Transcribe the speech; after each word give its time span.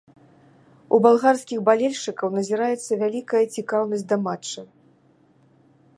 У 0.97 0.99
балгарскіх 1.05 1.59
балельшчыкаў 1.67 2.33
назіраецца 2.37 2.91
вялікая 3.03 3.45
цікаўнасць 3.59 4.07
да 4.13 4.17
матча. 4.29 4.61